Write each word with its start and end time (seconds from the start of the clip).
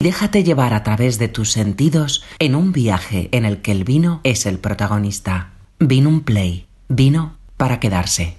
Déjate 0.00 0.44
llevar 0.44 0.74
a 0.74 0.84
través 0.84 1.18
de 1.18 1.26
tus 1.26 1.50
sentidos 1.50 2.24
en 2.38 2.54
un 2.54 2.70
viaje 2.70 3.28
en 3.32 3.44
el 3.44 3.60
que 3.60 3.72
el 3.72 3.82
vino 3.82 4.20
es 4.22 4.46
el 4.46 4.60
protagonista. 4.60 5.54
Vino 5.80 6.08
un 6.08 6.22
play. 6.22 6.68
Vino 6.88 7.36
para 7.56 7.80
quedarse. 7.80 8.36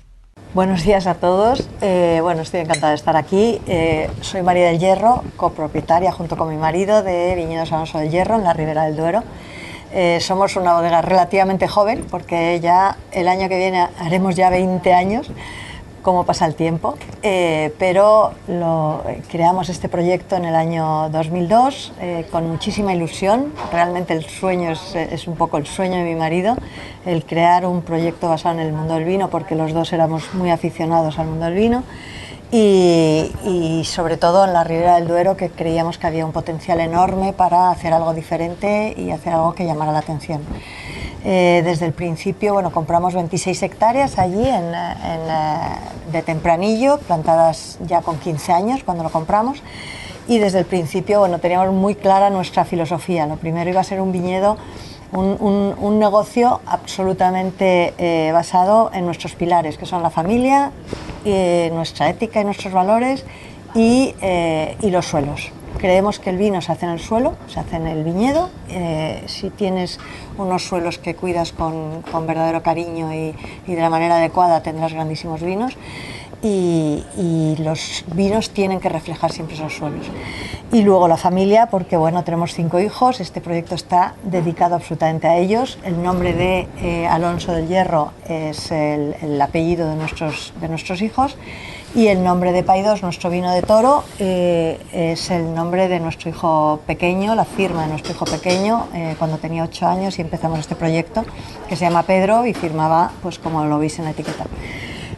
Buenos 0.54 0.86
días 0.86 1.06
a 1.06 1.16
todos. 1.16 1.70
Eh, 1.82 2.20
bueno, 2.22 2.44
estoy 2.44 2.62
encantada 2.62 2.92
de 2.92 2.96
estar 2.96 3.18
aquí. 3.18 3.60
Eh, 3.68 4.10
soy 4.22 4.42
María 4.42 4.68
del 4.68 4.80
Hierro, 4.80 5.22
copropietaria 5.36 6.14
junto 6.14 6.38
con 6.38 6.48
mi 6.48 6.56
marido 6.56 7.04
de 7.04 7.36
Viñedos 7.36 7.73
Alonso 7.73 7.98
del 7.98 8.10
Hierro 8.10 8.36
en 8.36 8.46
la 8.46 8.54
Ribera 8.54 8.86
del 8.86 8.96
Duero. 8.96 9.26
Eh, 9.91 10.20
somos 10.21 10.55
una 10.55 10.76
bodega 10.76 11.02
relativamente 11.02 11.68
joven 11.68 12.05
porque 12.10 12.57
ya 12.62 12.96
el 13.12 13.28
año 13.28 13.50
que 13.50 13.57
viene 13.57 13.86
haremos 14.00 14.34
ya 14.38 14.50
20 14.50 14.94
años 14.94 15.30
cómo 16.02 16.25
pasa 16.25 16.45
el 16.45 16.55
tiempo, 16.55 16.97
eh, 17.23 17.73
pero 17.77 18.31
lo, 18.48 19.04
creamos 19.29 19.70
este 19.70 19.89
proyecto 19.89 20.36
en 20.36 20.45
el 20.45 20.55
año 20.55 21.09
2002 21.09 21.93
eh, 21.99 22.27
con 22.31 22.49
muchísima 22.49 22.93
ilusión. 22.93 23.54
Realmente 23.71 24.13
el 24.13 24.26
sueño 24.26 24.71
es, 24.71 25.27
un 25.27 25.35
poco 25.35 25.57
el 25.57 25.67
sueño 25.67 25.98
de 25.98 26.04
mi 26.04 26.16
marido, 26.16 26.55
el 27.05 27.26
crear 27.26 27.66
un 27.66 27.81
proyecto 27.81 28.30
basado 28.30 28.59
en 28.59 28.67
el 28.67 28.73
mundo 28.73 28.95
del 28.95 29.05
vino, 29.05 29.30
porque 29.30 29.55
los 29.55 29.73
dos 29.73 29.93
éramos 29.93 30.34
muy 30.34 30.52
aficionados 30.52 31.20
al 31.20 31.27
mundo 31.27 31.45
del 31.45 31.55
vino. 31.55 31.84
Y 32.52 33.84
sobre 33.85 34.18
todo 34.18 34.43
en 34.45 34.54
la 34.54 34.63
Ribera 34.63 34.95
del 34.95 35.07
Duero, 35.07 35.38
que 35.38 35.49
creíamos 35.49 35.99
que 35.99 36.07
había 36.07 36.26
un 36.26 36.31
potencial 36.31 36.79
enorme 36.79 37.31
para 37.31 37.70
hacer 37.70 37.93
algo 37.93 38.16
diferente 38.16 38.95
y 38.98 39.12
hacer 39.12 39.34
algo 39.34 39.54
que 39.54 39.66
llamara 39.66 39.91
la 39.91 39.99
atención. 39.99 40.41
Eh, 41.26 41.62
desde 41.66 41.86
el 41.86 41.94
principio, 41.94 42.54
bueno, 42.54 42.72
compramos 42.72 43.14
26 43.14 43.64
hectáreas 43.64 44.18
allí 44.18 44.48
en, 44.48 44.66
en, 44.66 44.73
eh, 44.73 45.60
de 46.12 46.22
tempranillo, 46.22 46.98
plantadas 47.00 47.77
ya 47.86 48.02
con 48.02 48.18
15 48.18 48.54
años 48.54 48.84
cuando 48.84 49.04
lo 49.04 49.10
compramos. 49.10 49.62
Y 50.27 50.38
desde 50.38 50.60
el 50.60 50.66
principio, 50.66 51.20
bueno, 51.20 51.40
teníamos 51.40 51.74
muy 51.74 51.96
clara 51.96 52.30
nuestra 52.30 52.63
filosofía. 52.63 53.26
Lo 53.26 53.38
primero 53.38 53.70
iba 53.70 53.82
a 53.82 53.84
ser 53.84 54.00
un 54.00 54.12
viñedo, 54.12 54.58
un, 55.12 55.99
negocio 55.99 56.62
absolutamente 56.66 57.93
eh, 57.98 58.32
basado 58.32 58.91
en 58.93 59.05
nuestros 59.05 59.36
pilares, 59.36 59.77
que 59.77 59.86
son 59.86 60.04
la 60.04 60.10
familia, 60.10 60.71
eh, 61.26 61.71
nuestra 61.74 62.10
ética 62.10 62.41
y 62.41 62.46
nuestros 62.46 62.74
valores 62.74 63.26
eh, 63.76 64.78
y 64.81 64.90
los 64.90 65.06
suelos. 65.06 65.52
Creemos 65.80 66.19
que 66.19 66.30
el 66.30 66.38
vino 66.38 66.62
se 66.62 66.74
hace 66.74 66.85
en 66.85 66.91
el 66.91 67.00
suelo, 67.00 67.35
se 67.47 67.62
hace 67.62 67.78
en 67.78 67.88
el 67.88 68.03
viñedo. 68.03 68.50
Eh, 68.68 69.24
si 69.28 69.50
tienes 69.50 69.97
unos 70.38 70.66
suelos 70.66 70.97
que 70.97 71.16
cuidas 71.16 71.53
con, 71.53 72.03
verdadero 72.28 72.62
cariño 72.62 73.13
y, 73.13 73.34
de 73.66 73.81
la 73.81 73.90
manera 73.90 74.18
adecuada, 74.18 74.62
tendrás 74.62 74.91
grandísimos 74.91 75.41
vinos. 75.41 75.78
Y, 76.44 77.03
y, 77.18 77.56
los 77.59 78.03
vinos 78.13 78.50
tienen 78.50 78.81
que 78.81 78.90
reflejar 78.90 79.31
siempre 79.31 79.56
esos 79.56 79.74
suelos. 79.74 80.06
Y 80.74 80.84
luego 80.84 81.08
la 81.08 81.18
familia, 81.18 81.68
porque 81.68 81.96
bueno, 81.96 82.24
tenemos 82.25 82.53
cinco 82.53 82.80
hijos, 82.80 83.22
este 83.22 83.40
proyecto 83.40 83.75
está 83.75 84.16
dedicado 84.24 84.75
absolutamente 84.75 85.28
a 85.28 85.38
ellos. 85.38 85.80
El 85.84 86.03
nombre 86.03 86.34
de 86.34 86.68
eh, 86.81 87.08
Alonso 87.08 87.53
del 87.53 87.68
Hierro 87.68 88.12
es 88.28 88.72
el, 88.72 89.16
el 89.22 89.41
apellido 89.41 89.90
de 89.90 89.96
nuestros, 89.96 90.53
de 90.59 90.68
nuestros 90.68 91.02
hijos 91.02 91.38
y 91.95 92.07
el 92.07 92.23
nombre 92.23 92.51
de 92.51 92.63
Paidos, 92.63 93.01
nuestro 93.01 93.29
vino 93.29 93.51
de 93.51 93.62
toro, 93.62 94.03
eh, 94.19 94.79
es 94.91 95.31
el 95.31 95.53
nombre 95.56 95.88
de 95.88 96.00
nuestro 96.00 96.29
hijo 96.29 96.79
pequeño, 96.85 97.34
la 97.35 97.46
firma 97.46 97.84
de 97.84 97.90
nuestro 97.90 98.13
hijo 98.13 98.25
pequeño, 98.25 98.88
eh, 98.94 99.16
cuando 99.18 99.38
tenía 99.38 99.63
ocho 99.63 99.88
años 99.88 100.19
y 100.19 100.22
empezamos 100.22 100.59
este 100.59 100.75
proyecto, 100.75 101.25
que 101.68 101.75
se 101.75 101.85
llama 101.85 102.03
Pedro 102.03 102.46
y 102.46 102.53
firmaba 102.53 103.12
pues 103.23 103.40
como 103.40 103.66
lo 103.66 103.79
veis 103.79 103.97
en 103.97 104.06
la 104.06 104.12
etiqueta. 104.12 104.46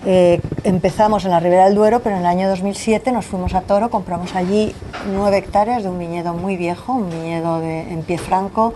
Eh, 0.05 0.39
empezamos 0.63 1.25
en 1.25 1.31
la 1.31 1.39
Ribera 1.39 1.65
del 1.65 1.75
Duero, 1.75 1.99
pero 1.99 2.15
en 2.15 2.21
el 2.21 2.27
año 2.27 2.49
2007 2.49 3.11
nos 3.11 3.25
fuimos 3.25 3.53
a 3.53 3.61
Toro, 3.61 3.89
compramos 3.89 4.33
allí 4.35 4.73
nueve 5.13 5.37
hectáreas 5.37 5.83
de 5.83 5.89
un 5.89 5.99
viñedo 5.99 6.33
muy 6.33 6.55
viejo, 6.55 6.93
un 6.93 7.09
viñedo 7.09 7.59
de, 7.59 7.81
en 7.81 8.01
pie 8.03 8.17
franco, 8.17 8.73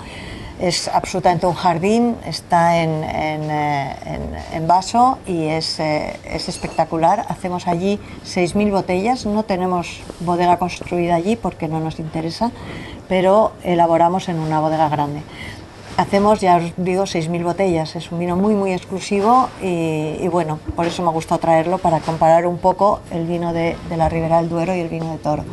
es 0.60 0.88
absolutamente 0.88 1.46
un 1.46 1.54
jardín, 1.54 2.16
está 2.26 2.78
en, 2.82 3.04
en, 3.04 3.52
en, 3.52 4.36
en 4.54 4.68
vaso 4.68 5.18
y 5.28 5.46
es, 5.46 5.80
eh, 5.80 6.18
es, 6.26 6.48
espectacular. 6.48 7.26
Hacemos 7.28 7.68
allí 7.68 8.00
6.000 8.26 8.72
botellas, 8.72 9.26
no 9.26 9.44
tenemos 9.44 10.02
bodega 10.22 10.58
construida 10.58 11.16
allí 11.16 11.36
porque 11.36 11.68
no 11.68 11.80
nos 11.80 12.00
interesa, 12.00 12.52
pero 13.10 13.52
elaboramos 13.64 14.30
en 14.30 14.40
una 14.40 14.60
bodega 14.60 14.88
grande. 14.88 15.22
Hacemos, 15.98 16.42
ya 16.42 16.58
os 16.58 16.74
digo, 16.78 17.04
6.000 17.04 17.44
botellas. 17.44 17.96
Es 17.96 18.12
un 18.12 18.20
vino 18.20 18.36
muy, 18.36 18.54
muy 18.54 18.74
exclusivo 18.74 19.50
y, 19.62 20.18
y, 20.20 20.28
bueno, 20.28 20.60
por 20.76 20.86
eso 20.86 21.04
me 21.04 21.10
gustó 21.10 21.38
traerlo 21.38 21.78
para 21.78 22.00
comparar 22.00 22.46
un 22.48 22.58
poco 22.58 23.00
el 23.12 23.26
vino 23.26 23.54
de, 23.54 23.78
de, 23.90 23.98
la 23.98 24.10
Ribera 24.10 24.38
del 24.38 24.50
Duero 24.50 24.76
y 24.76 24.80
el 24.80 24.90
vino 24.90 25.12
de 25.12 25.18
Toro. 25.18 25.44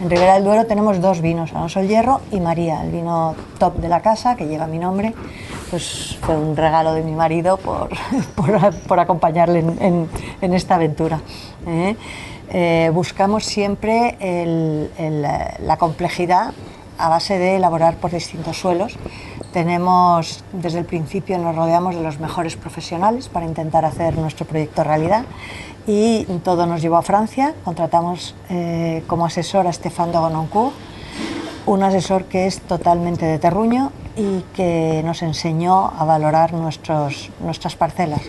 En 0.00 0.08
Ribera 0.08 0.34
del 0.34 0.44
Duero 0.44 0.64
tenemos 0.64 0.98
dos 1.02 1.20
vinos, 1.20 1.52
Alonso 1.52 1.78
el 1.80 1.88
Hierro 1.88 2.22
y 2.32 2.40
María, 2.40 2.82
el 2.82 2.90
vino 2.90 3.34
top 3.58 3.76
de 3.76 3.88
la 3.88 4.00
casa 4.00 4.34
que 4.34 4.46
lleva 4.46 4.66
mi 4.66 4.78
nombre. 4.78 5.12
Pues 5.68 6.16
fue 6.22 6.38
un 6.38 6.56
regalo 6.56 6.94
de 6.94 7.02
mi 7.02 7.12
marido 7.12 7.58
por, 7.58 7.90
por, 8.88 8.98
acompañarle 8.98 9.58
en, 9.60 10.54
esta 10.54 10.76
aventura. 10.76 11.20
¿eh? 11.66 11.96
Eh, 12.48 12.90
buscamos 12.94 13.44
siempre 13.44 14.16
la 15.60 15.76
complejidad 15.76 16.54
a 16.96 17.08
base 17.10 17.38
de 17.38 17.56
elaborar 17.56 17.96
por 17.96 18.10
distintos 18.10 18.56
suelos. 18.56 18.96
Tenemos, 19.52 20.44
desde 20.52 20.78
el 20.78 20.84
principio 20.84 21.36
nos 21.38 21.56
rodeamos 21.56 21.96
de 21.96 22.02
los 22.02 22.20
mejores 22.20 22.56
profesionales 22.56 23.28
para 23.28 23.46
intentar 23.46 23.84
hacer 23.84 24.16
nuestro 24.16 24.46
proyecto 24.46 24.84
realidad 24.84 25.24
y 25.86 26.24
todo 26.44 26.66
nos 26.66 26.82
llevó 26.82 26.96
a 26.96 27.02
Francia. 27.02 27.54
Contratamos 27.64 28.34
eh, 28.48 29.02
como 29.08 29.26
asesor 29.26 29.66
a 29.66 29.72
Stéphane 29.72 30.12
de 30.12 30.18
Gononcourt, 30.18 30.74
un 31.66 31.82
asesor 31.82 32.24
que 32.24 32.46
es 32.46 32.60
totalmente 32.60 33.26
de 33.26 33.38
terruño 33.38 33.90
y 34.16 34.42
que 34.54 35.02
nos 35.04 35.22
enseñó 35.22 35.92
a 35.98 36.04
valorar 36.04 36.52
nuestros, 36.52 37.30
nuestras 37.40 37.74
parcelas. 37.74 38.22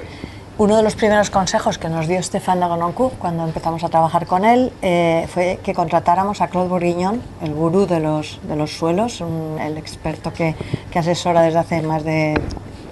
Uno 0.57 0.75
de 0.75 0.83
los 0.83 0.95
primeros 0.95 1.29
consejos 1.29 1.77
que 1.77 1.89
nos 1.89 2.07
dio 2.07 2.21
Stéphane 2.21 2.61
de 2.61 2.67
Gononcourt 2.67 3.17
cuando 3.17 3.45
empezamos 3.45 3.83
a 3.83 3.89
trabajar 3.89 4.27
con 4.27 4.45
él 4.45 4.71
eh, 4.81 5.25
fue 5.33 5.59
que 5.63 5.73
contratáramos 5.73 6.41
a 6.41 6.49
Claude 6.49 6.67
Bourguignon, 6.67 7.21
el 7.41 7.53
gurú 7.53 7.87
de 7.87 7.99
los, 7.99 8.39
de 8.43 8.55
los 8.55 8.77
suelos, 8.77 9.23
el 9.59 9.77
experto 9.77 10.31
que, 10.33 10.55
que, 10.91 10.99
asesora 10.99 11.41
desde 11.41 11.59
hace 11.59 11.81
más 11.81 12.03
de 12.03 12.39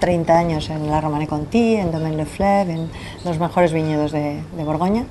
30 0.00 0.36
años 0.36 0.70
en 0.70 0.90
la 0.90 1.00
Romane 1.00 1.28
Conti, 1.28 1.76
en 1.76 1.92
Domaine 1.92 2.16
Le 2.16 2.24
Fleuve, 2.24 2.72
en 2.72 2.90
los 3.24 3.38
mejores 3.38 3.72
viñedos 3.72 4.10
de, 4.10 4.42
de 4.56 4.64
Borgoña. 4.64 5.04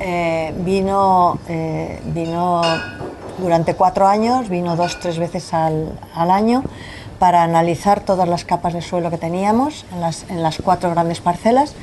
Eh, 0.00 0.54
vino, 0.58 1.38
eh, 1.48 2.00
vino 2.06 2.62
durante 3.38 3.74
cuatro 3.74 4.06
años, 4.06 4.48
vino 4.48 4.76
dos, 4.76 4.98
tres 5.00 5.18
veces 5.18 5.52
al, 5.52 5.98
al 6.14 6.30
año 6.30 6.62
para 7.22 7.44
analizar 7.44 8.00
todas 8.00 8.28
las 8.28 8.44
capas 8.44 8.74
de 8.74 8.82
suelo 8.82 9.08
que 9.08 9.16
teníamos 9.16 9.84
en 9.92 10.00
las, 10.00 10.24
en 10.28 10.42
las 10.42 10.58
cuatro 10.58 10.90
grandes 10.90 11.20
parcelas 11.20 11.76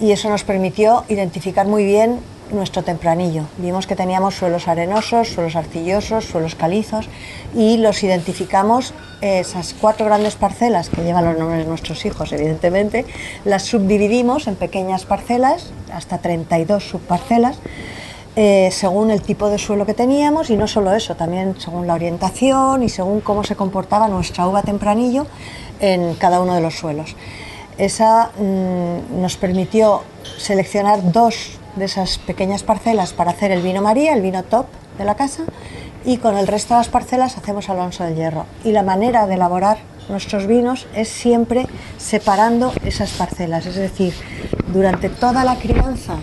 y 0.00 0.10
eso 0.10 0.28
nos 0.28 0.42
permitió 0.42 1.04
identificar 1.08 1.64
muy 1.64 1.84
bien 1.84 2.18
nuestro 2.50 2.82
tempranillo. 2.82 3.44
Vimos 3.58 3.86
que 3.86 3.94
teníamos 3.94 4.34
suelos 4.34 4.66
arenosos, 4.66 5.28
suelos 5.28 5.54
arcillosos, 5.54 6.24
suelos 6.24 6.56
calizos 6.56 7.08
y 7.54 7.76
los 7.76 8.02
identificamos, 8.02 8.92
esas 9.20 9.76
cuatro 9.80 10.06
grandes 10.06 10.34
parcelas 10.34 10.88
que 10.88 11.04
llevan 11.04 11.24
los 11.24 11.38
nombres 11.38 11.60
de 11.60 11.68
nuestros 11.68 12.04
hijos, 12.04 12.32
evidentemente, 12.32 13.06
las 13.44 13.62
subdividimos 13.62 14.48
en 14.48 14.56
pequeñas 14.56 15.04
parcelas, 15.04 15.70
hasta 15.94 16.18
32 16.18 16.82
subparcelas, 16.82 17.60
eh, 18.36 18.70
según 18.70 19.10
el 19.10 19.22
tipo 19.22 19.48
de 19.48 19.58
suelo 19.58 19.84
que 19.86 19.94
teníamos 19.94 20.50
y 20.50 20.56
no 20.56 20.68
solo 20.68 20.92
eso, 20.92 21.16
también 21.16 21.56
según 21.58 21.86
la 21.86 21.94
orientación 21.94 22.82
y 22.82 22.88
según 22.88 23.20
cómo 23.20 23.42
se 23.42 23.56
comportaba 23.56 24.06
nuestra 24.08 24.46
uva 24.46 24.62
tempranillo 24.62 25.26
en 25.80 26.14
cada 26.14 26.40
uno 26.40 26.54
de 26.54 26.60
los 26.60 26.76
suelos. 26.76 27.16
Esa 27.76 28.30
mmm, 28.38 29.20
nos 29.20 29.36
permitió 29.36 30.02
seleccionar 30.38 31.12
dos 31.12 31.58
de 31.76 31.86
esas 31.86 32.18
pequeñas 32.18 32.62
parcelas 32.62 33.12
para 33.12 33.32
hacer 33.32 33.50
el 33.50 33.62
vino 33.62 33.82
María, 33.82 34.14
el 34.14 34.22
vino 34.22 34.42
top 34.44 34.66
de 34.98 35.04
la 35.04 35.14
casa, 35.16 35.44
y 36.04 36.18
con 36.18 36.36
el 36.36 36.46
resto 36.46 36.74
de 36.74 36.80
las 36.80 36.88
parcelas 36.88 37.36
hacemos 37.36 37.68
Alonso 37.68 38.04
del 38.04 38.16
Hierro. 38.16 38.46
Y 38.64 38.72
la 38.72 38.82
manera 38.82 39.26
de 39.26 39.34
elaborar 39.34 39.78
nuestros 40.08 40.46
vinos 40.46 40.86
es 40.94 41.08
siempre 41.08 41.66
separando 41.98 42.72
esas 42.84 43.10
parcelas, 43.12 43.66
es 43.66 43.76
decir, 43.76 44.14
durante 44.72 45.08
toda 45.08 45.44
la 45.44 45.56
crianza 45.56 46.16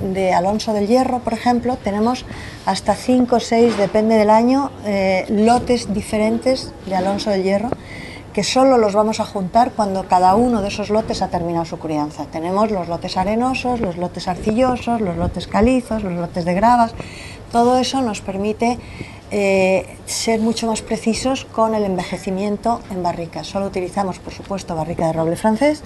de 0.00 0.32
Alonso 0.32 0.72
del 0.72 0.86
Hierro, 0.86 1.20
por 1.20 1.32
ejemplo, 1.32 1.76
tenemos 1.76 2.24
hasta 2.66 2.94
5 2.94 3.36
o 3.36 3.40
6, 3.40 3.76
depende 3.76 4.16
del 4.16 4.30
año, 4.30 4.70
eh, 4.84 5.26
lotes 5.28 5.92
diferentes 5.92 6.72
de 6.86 6.96
Alonso 6.96 7.30
del 7.30 7.42
Hierro 7.42 7.70
que 8.32 8.44
solo 8.44 8.78
los 8.78 8.94
vamos 8.94 9.20
a 9.20 9.24
juntar 9.24 9.72
cuando 9.72 10.06
cada 10.06 10.34
uno 10.36 10.62
de 10.62 10.68
esos 10.68 10.90
lotes 10.90 11.22
ha 11.22 11.28
terminado 11.28 11.64
su 11.64 11.78
crianza. 11.78 12.26
Tenemos 12.26 12.70
los 12.70 12.88
lotes 12.88 13.16
arenosos, 13.16 13.80
los 13.80 13.96
lotes 13.96 14.28
arcillosos, 14.28 15.00
los 15.00 15.16
lotes 15.16 15.48
calizos, 15.48 16.04
los 16.04 16.12
lotes 16.12 16.44
de 16.44 16.54
gravas. 16.54 16.94
Todo 17.50 17.78
eso 17.78 18.00
nos 18.02 18.20
permite 18.20 18.78
eh, 19.30 19.96
ser 20.06 20.40
mucho 20.40 20.66
más 20.66 20.82
precisos 20.82 21.44
con 21.44 21.74
el 21.74 21.84
envejecimiento 21.84 22.80
en 22.90 23.02
barrica. 23.02 23.44
Solo 23.44 23.66
utilizamos, 23.66 24.18
por 24.18 24.32
supuesto, 24.32 24.74
barrica 24.74 25.06
de 25.06 25.12
roble 25.12 25.36
francés 25.36 25.82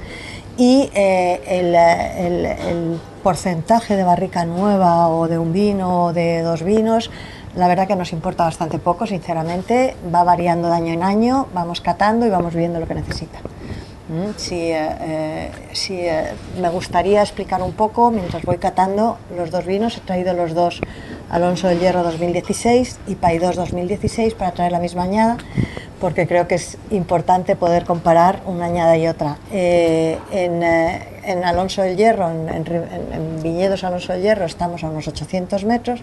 y 0.57 0.91
eh, 0.95 1.41
el, 1.47 1.75
el, 1.75 3.01
porcentaje 3.23 3.97
de 3.97 4.05
barrica 4.05 4.45
nueva 4.45 5.09
o 5.09 5.29
de 5.29 5.39
un 5.39 5.53
vino 5.55 6.05
o 6.05 6.13
de 6.13 6.43
dos 6.43 6.63
vinos 6.63 7.11
la 7.57 7.69
verdad 7.69 7.87
que 7.87 7.95
nos 7.95 8.13
importa 8.13 8.45
bastante 8.45 8.79
poco, 8.79 9.07
sinceramente. 9.07 9.97
Va 10.13 10.25
variando 10.25 10.69
de 10.69 10.75
año 10.75 10.93
en 10.93 11.03
año, 11.03 11.47
vamos 11.55 11.81
catando 11.81 12.27
y 12.27 12.31
vamos 12.31 12.55
viendo 12.55 12.81
lo 12.81 12.87
que 12.87 12.95
necesita. 12.95 13.39
Mm, 14.09 14.33
Si, 14.37 14.57
eh, 14.57 14.89
eh, 15.01 15.51
eh, 15.91 16.33
me 16.61 16.69
gustaría 16.69 17.23
explicar 17.23 17.63
un 17.63 17.73
poco, 17.73 18.11
mientras 18.11 18.43
voy 18.43 18.59
catando 18.59 19.19
los 19.37 19.51
dos 19.51 19.65
vinos, 19.65 19.97
he 19.97 20.01
traído 20.01 20.35
los 20.35 20.53
dos 20.53 20.81
Alonso 21.31 21.69
del 21.69 21.81
Hierro 21.81 22.03
2016 22.03 22.99
y 23.07 23.15
Paidós 23.17 23.57
2016 23.57 24.35
para 24.35 24.53
traer 24.53 24.73
la 24.73 24.79
misma 24.79 25.03
añada, 25.05 25.37
porque 26.01 26.27
creo 26.27 26.47
que 26.47 26.57
es 26.57 26.77
importante 26.91 27.57
poder 27.57 27.85
comparar 27.85 28.41
una 28.47 28.67
añada 28.67 28.97
y 28.97 29.07
otra. 29.09 29.39
Eh, 29.53 30.19
en, 30.33 30.63
eh, 30.63 31.03
en 31.25 31.45
Alonso 31.45 31.83
del 31.83 31.97
Hierro, 31.97 32.31
en- 32.31 32.49
en 32.49 33.43
Viñedos 33.43 33.85
Alonso 33.85 34.13
del 34.13 34.23
Hierro, 34.23 34.45
estamos 34.45 34.85
a 34.85 34.89
unos 34.91 35.09
800 35.09 35.65
metros, 35.65 36.01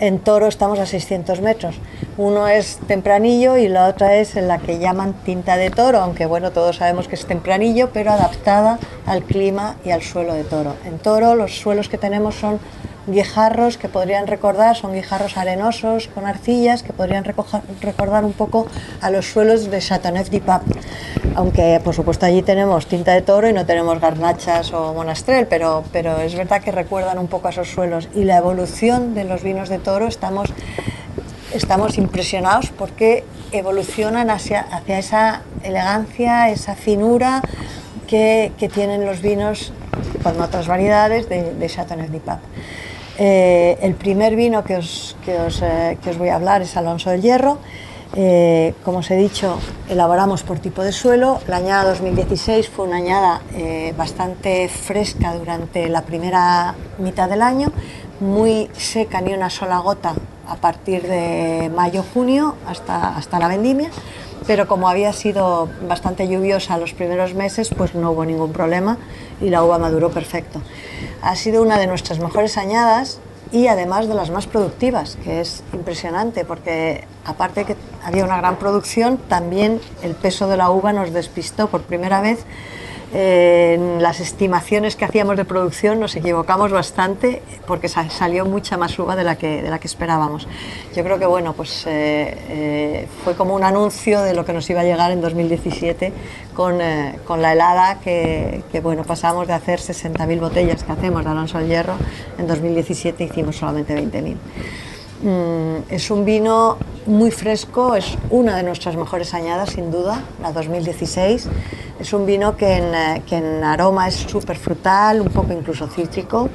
en 0.00 0.18
Toro 0.18 0.48
estamos 0.48 0.78
a 0.80 0.86
600 0.86 1.40
metros. 1.40 1.76
Uno 2.18 2.48
es 2.48 2.78
tempranillo 2.88 3.56
y 3.56 3.68
la 3.68 3.86
otra 3.86 4.16
es 4.16 4.34
en 4.36 4.48
la 4.48 4.58
que 4.58 4.78
llaman 4.80 5.12
tinta 5.24 5.56
de 5.56 5.70
toro, 5.70 6.00
aunque 6.00 6.26
bueno, 6.26 6.50
todos 6.50 6.76
sabemos 6.76 7.06
que 7.08 7.14
es 7.14 7.24
tempranillo, 7.24 7.90
pero 7.92 8.10
adaptada 8.10 8.78
al 9.06 9.22
clima 9.22 9.76
y 9.84 9.90
al 9.90 10.02
suelo 10.02 10.34
de 10.34 10.42
toro. 10.44 10.74
En 10.84 10.98
Toro 10.98 11.36
los 11.36 11.56
suelos 11.58 11.88
que 11.88 11.98
tenemos 11.98 12.34
son 12.34 12.58
guijarros 13.06 13.78
que 13.78 13.88
podrían 13.88 14.26
recordar, 14.26 14.76
son 14.76 14.92
guijarros 14.92 15.36
arenosos 15.36 16.08
con 16.08 16.26
arcillas 16.26 16.82
que 16.82 16.92
podrían 16.92 17.24
recordar 17.24 18.24
un 18.24 18.32
poco 18.32 18.66
a 19.00 19.10
los 19.10 19.26
suelos 19.26 19.70
de 19.70 19.78
Châteauneuf-du-Pape. 19.78 20.70
Aunque 21.34 21.80
por 21.82 21.94
supuesto 21.94 22.26
allí 22.26 22.42
tenemos 22.42 22.86
tinta 22.86 23.12
de 23.12 23.22
toro 23.22 23.48
y 23.48 23.52
no 23.52 23.66
tenemos 23.66 24.00
garnachas 24.00 24.72
o 24.72 24.94
monastrel, 24.94 25.46
pero, 25.46 25.82
pero 25.92 26.18
es 26.20 26.34
verdad 26.34 26.62
que 26.62 26.70
recuerdan 26.70 27.18
un 27.18 27.26
poco 27.26 27.48
a 27.48 27.50
esos 27.50 27.68
suelos. 27.68 28.08
Y 28.14 28.24
la 28.24 28.36
evolución 28.36 29.14
de 29.14 29.24
los 29.24 29.42
vinos 29.42 29.68
de 29.68 29.78
toro 29.78 30.06
estamos, 30.06 30.52
estamos 31.52 31.98
impresionados 31.98 32.70
porque 32.70 33.24
evolucionan 33.50 34.30
hacia, 34.30 34.60
hacia 34.60 34.98
esa 34.98 35.42
elegancia, 35.64 36.50
esa 36.50 36.74
finura 36.76 37.42
que, 38.06 38.52
que 38.58 38.68
tienen 38.68 39.04
los 39.04 39.20
vinos 39.22 39.72
con 40.22 40.40
otras 40.40 40.68
variedades 40.68 41.28
de, 41.28 41.54
de 41.54 41.66
Châteauneuf-du-Pape. 41.66 42.42
Eh, 43.18 43.78
el 43.82 43.94
primer 43.94 44.36
vino 44.36 44.64
que 44.64 44.76
os, 44.76 45.16
que, 45.24 45.38
os, 45.38 45.60
eh, 45.62 45.98
que 46.02 46.10
os 46.10 46.18
voy 46.18 46.30
a 46.30 46.36
hablar 46.36 46.62
es 46.62 46.76
Alonso 46.76 47.10
del 47.10 47.22
Hierro. 47.22 47.58
Eh, 48.14 48.74
como 48.84 48.98
os 48.98 49.10
he 49.10 49.16
dicho, 49.16 49.58
elaboramos 49.88 50.42
por 50.42 50.58
tipo 50.58 50.82
de 50.82 50.92
suelo. 50.92 51.40
La 51.48 51.56
añada 51.56 51.84
2016 51.90 52.68
fue 52.68 52.86
una 52.86 52.96
añada 52.96 53.40
bastante 53.96 54.68
fresca 54.68 55.34
durante 55.34 55.88
la 55.88 56.02
primera 56.02 56.74
mitad 56.98 57.28
del 57.28 57.42
año, 57.42 57.72
muy 58.20 58.68
seca, 58.76 59.20
ni 59.20 59.32
una 59.32 59.48
sola 59.48 59.78
gota 59.78 60.14
a 60.46 60.56
partir 60.56 61.02
de 61.02 61.70
mayo-junio 61.74 62.56
hasta, 62.66 63.16
hasta 63.16 63.38
la 63.38 63.48
vendimia 63.48 63.90
pero 64.46 64.66
como 64.66 64.88
había 64.88 65.12
sido 65.12 65.68
bastante 65.88 66.28
lluviosa 66.28 66.78
los 66.78 66.92
primeros 66.92 67.34
meses, 67.34 67.70
pues 67.76 67.94
no 67.94 68.10
hubo 68.10 68.24
ningún 68.24 68.52
problema 68.52 68.98
y 69.40 69.50
la 69.50 69.62
uva 69.64 69.78
maduró 69.78 70.10
perfecto. 70.10 70.60
Ha 71.22 71.36
sido 71.36 71.62
una 71.62 71.78
de 71.78 71.86
nuestras 71.86 72.18
mejores 72.18 72.58
añadas 72.58 73.20
y 73.52 73.68
además 73.68 74.08
de 74.08 74.14
las 74.14 74.30
más 74.30 74.46
productivas, 74.48 75.16
que 75.22 75.40
es 75.40 75.62
impresionante 75.72 76.44
porque 76.44 77.04
aparte 77.24 77.60
de 77.60 77.66
que 77.66 77.76
había 78.04 78.24
una 78.24 78.38
gran 78.38 78.56
producción, 78.56 79.18
también 79.18 79.80
el 80.02 80.16
peso 80.16 80.48
de 80.48 80.56
la 80.56 80.70
uva 80.70 80.92
nos 80.92 81.12
despistó 81.12 81.68
por 81.68 81.82
primera 81.82 82.20
vez. 82.20 82.44
En 83.14 84.02
las 84.02 84.20
estimaciones 84.20 84.96
que 84.96 85.04
hacíamos 85.04 85.36
de 85.36 85.44
producción 85.44 86.00
nos 86.00 86.16
equivocamos 86.16 86.72
bastante 86.72 87.42
porque 87.66 87.88
sa- 87.88 88.08
salió 88.08 88.46
mucha 88.46 88.78
más 88.78 88.98
uva 88.98 89.16
de 89.16 89.22
la 89.24 89.36
que, 89.36 89.60
de 89.60 89.68
la 89.68 89.78
que 89.78 89.86
esperábamos. 89.86 90.48
Yo 90.96 91.04
creo 91.04 91.18
que 91.18 91.26
bueno, 91.26 91.52
pues 91.52 91.84
eh, 91.86 92.34
eh, 92.48 93.08
fue 93.22 93.34
como 93.34 93.54
un 93.54 93.64
anuncio 93.64 94.22
de 94.22 94.32
lo 94.32 94.46
que 94.46 94.54
nos 94.54 94.68
iba 94.70 94.80
a 94.80 94.84
llegar 94.84 95.10
en 95.10 95.20
2017 95.20 96.10
con, 96.54 96.80
eh, 96.80 97.18
con 97.26 97.42
la 97.42 97.52
helada 97.52 98.00
que, 98.00 98.62
que, 98.72 98.80
bueno, 98.80 99.04
pasamos 99.04 99.46
de 99.46 99.52
hacer 99.52 99.78
60.000 99.78 100.40
botellas 100.40 100.82
que 100.82 100.92
hacemos 100.92 101.22
de 101.22 101.30
Alonso 101.30 101.58
del 101.58 101.68
Hierro, 101.68 101.94
en 102.38 102.46
2017 102.46 103.24
hicimos 103.24 103.56
solamente 103.56 103.94
20.000. 103.94 104.36
Mm, 105.22 105.84
es 105.88 106.10
un 106.10 106.24
vino 106.24 106.76
muy 107.06 107.30
fresco, 107.30 107.94
es 107.94 108.18
una 108.30 108.56
de 108.56 108.64
nuestras 108.64 108.96
mejores 108.96 109.34
añadas 109.34 109.70
sin 109.70 109.90
duda, 109.92 110.20
la 110.42 110.52
2016. 110.52 111.48
Es 112.00 112.12
un 112.12 112.26
vino 112.26 112.56
que 112.56 112.78
en, 112.78 112.92
eh, 112.94 113.64
aroma 113.64 114.08
es 114.08 114.16
súper 114.16 114.56
frutal, 114.56 115.20
un 115.20 115.28
poco 115.28 115.52
incluso 115.52 115.86
cítrico. 115.86 116.48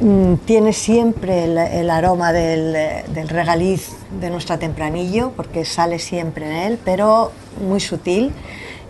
Mm, 0.00 0.34
Tiene 0.44 0.72
siempre 0.72 1.44
el, 1.44 1.58
el 1.58 1.90
aroma 1.90 2.32
del, 2.32 2.74
eh, 2.76 3.04
del 3.12 3.28
regaliz 3.28 3.90
de 4.20 4.30
nuestra 4.30 4.58
tempranillo, 4.58 5.32
porque 5.36 5.64
sale 5.64 5.98
siempre 5.98 6.46
en 6.46 6.52
él, 6.72 6.78
pero 6.84 7.32
muy 7.66 7.80
sutil. 7.80 8.32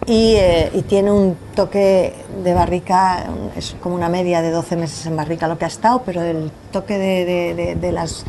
Y, 0.07 0.35
eh, 0.37 0.71
y 0.75 0.83
tiene 0.83 1.13
un 1.13 1.37
toque 1.55 2.15
de 2.43 2.55
barrica, 2.55 3.27
es 3.55 3.77
como 3.83 3.95
una 3.95 4.09
media 4.09 4.41
de 4.41 4.51
12 4.51 4.77
meses 4.77 5.07
en 5.07 5.15
barrica 5.15 5.47
lo 5.47 5.59
que 5.59 5.67
ha 5.67 5.69
estado, 5.69 6.03
pero 6.05 6.23
el 6.23 6.51
toque 6.73 6.99
de, 6.99 7.93
las, 7.93 8.25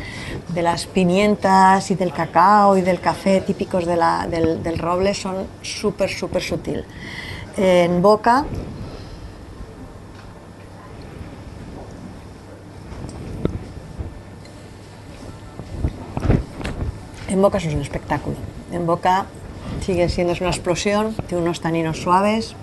de 0.48 0.62
las 0.62 0.86
pimientas 0.86 1.90
y 1.90 1.94
del 1.94 2.12
cacao 2.12 2.76
y 2.76 2.82
del 2.82 3.00
café 3.00 3.40
típicos 3.40 3.86
del, 3.86 4.62
del 4.62 4.78
roble 4.78 5.14
son 5.14 5.46
súper, 5.62 6.10
súper 6.10 6.42
sutil. 6.42 6.84
En 7.56 8.02
boca 8.02 8.44
En 17.32 17.40
boca 17.40 17.56
es 17.56 17.64
un 17.64 17.80
espectáculo. 17.80 18.36
En 18.72 18.84
boca 18.84 19.24
sigue 19.84 20.08
siendo 20.08 20.34
una 20.40 20.50
explosión, 20.50 21.14
tiene 21.26 21.42
unos 21.42 21.60
taninos 21.60 21.98
suaves, 21.98 22.54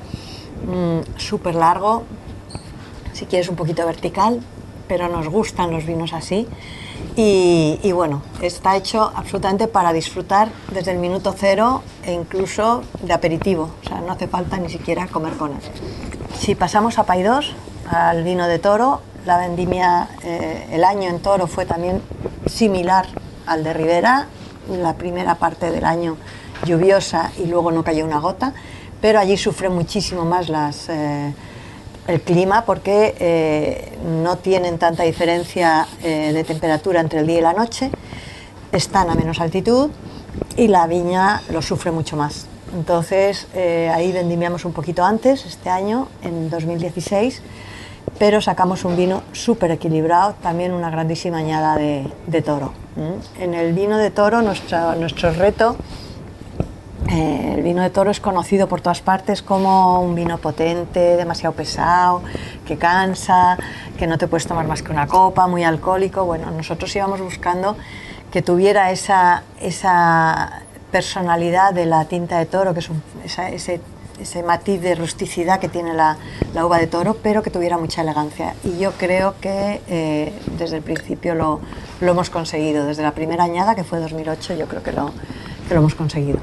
mm, 0.65 1.17
súper 1.17 1.55
largo, 1.55 2.03
si 3.13 3.25
quieres 3.25 3.49
un 3.49 3.55
poquito 3.55 3.85
vertical, 3.85 4.41
pero 4.87 5.07
nos 5.09 5.27
gustan 5.27 5.71
los 5.71 5.85
vinos 5.85 6.13
así. 6.13 6.47
Y, 7.15 7.79
y 7.83 7.91
bueno, 7.91 8.21
está 8.41 8.75
hecho 8.75 9.11
absolutamente 9.15 9.67
para 9.67 9.93
disfrutar 9.93 10.49
desde 10.73 10.91
el 10.91 10.99
minuto 10.99 11.33
cero 11.37 11.81
e 12.05 12.13
incluso 12.13 12.83
de 13.01 13.13
aperitivo, 13.13 13.69
o 13.83 13.87
sea, 13.87 14.01
no 14.01 14.13
hace 14.13 14.27
falta 14.27 14.57
ni 14.57 14.69
siquiera 14.69 15.07
comer 15.07 15.33
con 15.33 15.51
él. 15.51 15.61
Si 16.37 16.55
pasamos 16.55 16.97
a 16.97 17.03
Paidós, 17.03 17.53
al 17.89 18.23
vino 18.23 18.47
de 18.47 18.59
toro, 18.59 19.01
la 19.25 19.37
vendimia, 19.37 20.07
eh, 20.23 20.67
el 20.71 20.83
año 20.83 21.09
en 21.09 21.19
toro 21.19 21.47
fue 21.47 21.65
también 21.65 22.01
similar 22.45 23.07
al 23.45 23.63
de 23.63 23.73
Ribera, 23.73 24.27
la 24.69 24.93
primera 24.93 25.35
parte 25.35 25.71
del 25.71 25.85
año 25.85 26.17
lluviosa 26.65 27.31
y 27.37 27.47
luego 27.47 27.71
no 27.71 27.83
cayó 27.83 28.05
una 28.05 28.19
gota, 28.19 28.53
pero 29.01 29.19
allí 29.19 29.37
sufre 29.37 29.69
muchísimo 29.69 30.25
más 30.25 30.49
eh, 30.89 31.33
el 32.07 32.21
clima 32.21 32.65
porque 32.65 33.15
eh, 33.19 33.97
no 34.23 34.37
tienen 34.37 34.77
tanta 34.77 35.03
diferencia 35.03 35.87
eh, 36.03 36.31
de 36.33 36.43
temperatura 36.43 36.99
entre 36.99 37.19
el 37.19 37.27
día 37.27 37.39
y 37.39 37.41
la 37.41 37.53
noche, 37.53 37.91
están 38.71 39.09
a 39.09 39.15
menos 39.15 39.39
altitud 39.39 39.89
y 40.57 40.67
la 40.67 40.87
viña 40.87 41.41
lo 41.51 41.61
sufre 41.61 41.91
mucho 41.91 42.15
más. 42.15 42.47
Entonces 42.73 43.47
ahí 43.55 44.11
vendimiamos 44.11 44.63
un 44.63 44.73
poquito 44.73 45.03
antes, 45.03 45.43
este 45.47 45.71
año, 45.71 46.07
en 46.21 46.51
2016, 46.51 47.41
pero 48.19 48.41
sacamos 48.41 48.85
un 48.85 48.95
vino 48.95 49.23
súper 49.31 49.71
equilibrado, 49.71 50.35
también 50.43 50.73
una 50.73 50.91
grandísima 50.91 51.39
añada 51.39 51.77
de, 51.77 52.41
toro. 52.43 52.73
¿m? 52.95 53.15
En 53.43 53.55
el 53.55 53.73
vino 53.73 53.97
de 53.97 54.11
toro 54.11 54.43
nuestro 54.43 55.33
reto 55.33 55.77
eh, 57.11 57.53
el 57.57 57.63
vino 57.63 57.81
de 57.81 57.89
toro 57.89 58.11
es 58.11 58.19
conocido 58.19 58.67
por 58.67 58.81
todas 58.81 59.01
partes 59.01 59.41
como 59.41 59.99
un 60.01 60.15
vino 60.15 60.37
potente, 60.37 60.99
demasiado 61.17 61.55
pesado, 61.55 62.21
que 62.65 62.77
cansa, 62.77 63.57
que 63.97 64.05
no 64.07 64.17
te 64.17 64.27
puedes 64.27 64.45
tomar 64.47 64.67
más 64.67 64.81
que 64.83 64.91
una 64.91 65.07
copa, 65.07 65.47
muy 65.47 65.63
alcohólico. 65.63 66.25
Bueno, 66.25 66.51
nosotros 66.51 66.95
íbamos 66.95 67.19
buscando 67.21 67.75
que 68.31 68.41
tuviera 68.41 68.91
esa, 68.91 69.43
esa 69.59 70.61
personalidad 70.91 71.73
de 71.73 71.85
la 71.85 72.05
tinta 72.05 72.37
de 72.37 72.45
toro, 72.45 72.73
que 72.73 72.79
es 72.79 72.89
un- 72.89 73.01
esa- 73.25 73.49
ese, 73.49 73.81
ese 74.21 74.43
matiz 74.43 74.81
de 74.81 74.95
rusticidad 74.95 75.59
que 75.59 75.69
tiene 75.69 75.93
la, 75.93 76.17
la 76.53 76.65
uva 76.65 76.77
de 76.77 76.87
toro, 76.87 77.15
pero 77.23 77.41
que 77.41 77.49
tuviera 77.49 77.77
mucha 77.77 78.01
elegancia. 78.01 78.53
Y 78.63 78.77
yo 78.77 78.91
creo 78.93 79.33
que 79.41 79.81
eh, 79.87 80.33
desde 80.57 80.77
el 80.77 80.83
principio 80.83 81.33
lo, 81.35 81.59
lo 82.01 82.11
hemos 82.11 82.29
conseguido. 82.29 82.85
Desde 82.85 83.01
la 83.01 83.11
primera 83.13 83.45
añada, 83.45 83.75
que 83.75 83.83
fue 83.83 83.99
2008, 83.99 84.55
yo 84.55 84.67
creo 84.67 84.83
que 84.83 84.91
lo, 84.91 85.11
que 85.69 85.75
lo 85.75 85.79
hemos 85.81 85.95
conseguido. 85.95 86.39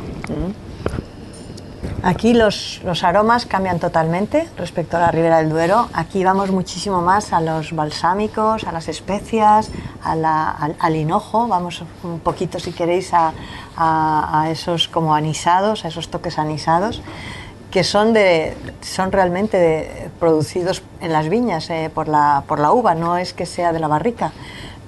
Aquí 2.03 2.35
los, 2.35 2.81
los 2.85 3.03
aromas 3.03 3.47
cambian 3.47 3.81
totalmente 3.81 4.49
respecto 4.57 4.97
a 4.97 5.01
la 5.01 5.11
Ribera 5.11 5.39
del 5.39 5.51
Duero. 5.51 5.89
Aquí 5.93 6.23
vamos 6.23 6.51
muchísimo 6.53 7.03
más 7.03 7.33
a 7.33 7.41
los 7.41 7.73
balsámicos, 7.75 8.63
a 8.65 8.71
las 8.73 8.89
especias, 8.89 9.71
a 10.05 10.15
la- 10.15 10.51
al, 10.51 10.77
al 10.79 10.95
hinojo. 10.97 11.49
Vamos 11.49 11.83
un 12.05 12.21
poquito, 12.21 12.61
si 12.61 12.71
queréis, 12.73 13.13
a, 13.13 13.33
a- 13.77 14.43
a 14.43 14.51
esos 14.51 14.87
como 14.87 15.15
anisados, 15.17 15.85
a 15.85 15.89
esos 15.89 16.09
toques 16.09 16.39
anisados, 16.39 17.03
que 17.73 17.83
son, 17.83 18.13
de, 18.13 18.57
son 18.83 19.11
realmente 19.11 19.57
de- 19.59 20.11
producidos 20.21 20.83
en 21.01 21.13
las 21.13 21.29
viñas 21.29 21.69
eh, 21.71 21.91
por, 21.93 22.07
la, 22.07 22.45
por 22.47 22.61
la 22.61 22.71
uva, 22.71 22.95
no 22.95 23.17
es 23.17 23.33
que 23.33 23.47
sea 23.47 23.73
de 23.73 23.81
la 23.81 23.89
barrica 23.89 24.31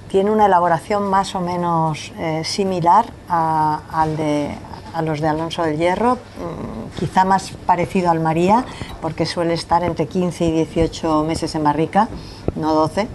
tiene 0.09 0.31
una 0.31 0.47
elaboración 0.47 1.09
más 1.09 1.35
o 1.35 1.39
menos 1.39 2.11
eh, 2.17 2.41
similar 2.43 3.05
a, 3.29 3.81
al 3.91 4.17
de, 4.17 4.49
a 4.93 5.01
los 5.01 5.21
de 5.21 5.27
Alonso 5.27 5.63
del 5.63 5.77
Hierro, 5.77 6.15
mm, 6.15 6.99
quizá 6.99 7.25
más 7.25 7.51
parecido 7.65 8.09
al 8.09 8.19
María, 8.19 8.65
porque 9.01 9.25
suele 9.25 9.53
estar 9.53 9.83
entre 9.83 10.07
15 10.07 10.45
y 10.45 10.51
18 10.51 11.23
meses 11.23 11.53
en 11.55 11.63
barrica, 11.63 12.09
no 12.55 12.73
12. 12.73 13.07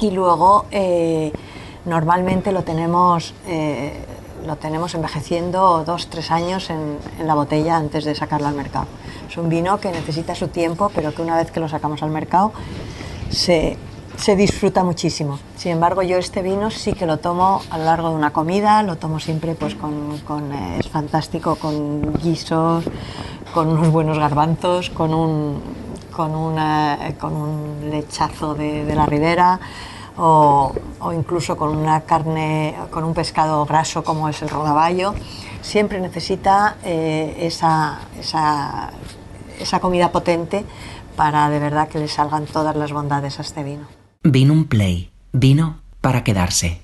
Y 0.00 0.10
luego 0.10 0.66
eh, 0.70 1.32
normalmente 1.86 2.52
lo 2.52 2.62
tenemos, 2.62 3.32
eh, 3.46 4.04
lo 4.46 4.56
tenemos 4.56 4.94
envejeciendo 4.94 5.82
dos, 5.84 6.08
tres 6.08 6.30
años 6.30 6.68
en, 6.68 6.98
en 7.18 7.26
la 7.26 7.34
botella 7.34 7.76
antes 7.76 8.04
de 8.04 8.14
sacarlo 8.14 8.48
al 8.48 8.54
mercado. 8.54 8.86
Es 9.30 9.38
un 9.38 9.48
vino 9.48 9.80
que 9.80 9.90
necesita 9.90 10.34
su 10.34 10.48
tiempo, 10.48 10.90
pero 10.94 11.14
que 11.14 11.22
una 11.22 11.36
vez 11.36 11.50
que 11.50 11.58
lo 11.58 11.70
sacamos 11.70 12.02
al 12.02 12.10
mercado 12.10 12.52
se, 13.30 13.78
se 14.16 14.34
disfruta 14.36 14.82
muchísimo. 14.82 15.38
Sin 15.56 15.72
embargo, 15.72 16.02
yo 16.02 16.16
este 16.16 16.42
vino 16.42 16.70
sí 16.70 16.92
que 16.92 17.06
lo 17.06 17.18
tomo 17.18 17.62
a 17.70 17.78
lo 17.78 17.84
largo 17.84 18.08
de 18.10 18.14
una 18.14 18.32
comida, 18.32 18.82
lo 18.82 18.96
tomo 18.96 19.20
siempre 19.20 19.54
pues 19.54 19.74
con, 19.74 20.52
eh, 20.52 20.78
es 20.80 20.88
fantástico 20.88 21.56
con 21.56 22.14
guisos, 22.14 22.84
con 23.52 23.68
unos 23.68 23.90
buenos 23.90 24.18
garbanzos, 24.18 24.90
con 24.90 25.14
un, 25.14 25.60
con 26.14 26.34
una, 26.34 26.98
con 27.20 27.34
un 27.34 27.90
lechazo 27.90 28.54
de, 28.54 28.94
la 28.94 29.06
ribera 29.06 29.60
o, 30.16 30.72
o, 31.00 31.12
incluso 31.12 31.56
con 31.56 31.76
una 31.76 32.00
carne, 32.00 32.74
con 32.90 33.04
un 33.04 33.12
pescado 33.12 33.64
graso 33.66 34.02
como 34.02 34.28
es 34.28 34.40
el 34.42 34.48
rodaballo. 34.48 35.14
Siempre 35.60 36.00
necesita 36.00 36.76
eh, 36.84 37.36
esa, 37.40 37.98
esa, 38.18 38.90
esa 39.60 39.80
comida 39.80 40.10
potente 40.10 40.64
para 41.16 41.48
de 41.50 41.58
verdad 41.58 41.88
que 41.88 41.98
le 41.98 42.08
salgan 42.08 42.46
todas 42.46 42.76
las 42.76 42.92
bondades 42.92 43.38
a 43.38 43.42
este 43.42 43.62
vino. 43.62 43.95
Vino 44.28 44.54
un 44.54 44.64
play, 44.64 45.10
vino 45.32 45.78
para 46.00 46.24
quedarse. 46.24 46.80